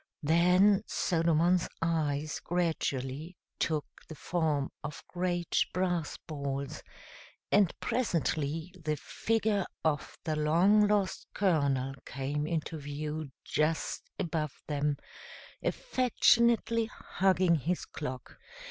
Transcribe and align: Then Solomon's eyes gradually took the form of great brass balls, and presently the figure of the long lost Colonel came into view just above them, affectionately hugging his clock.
Then 0.23 0.81
Solomon's 0.87 1.69
eyes 1.79 2.39
gradually 2.43 3.37
took 3.59 3.85
the 4.07 4.15
form 4.15 4.71
of 4.83 5.03
great 5.07 5.63
brass 5.75 6.17
balls, 6.25 6.81
and 7.51 7.71
presently 7.79 8.73
the 8.83 8.95
figure 8.97 9.63
of 9.85 10.17
the 10.23 10.35
long 10.35 10.87
lost 10.87 11.27
Colonel 11.35 11.93
came 12.03 12.47
into 12.47 12.79
view 12.79 13.29
just 13.43 14.09
above 14.17 14.63
them, 14.65 14.97
affectionately 15.61 16.85
hugging 16.85 17.53
his 17.53 17.85
clock. 17.85 18.39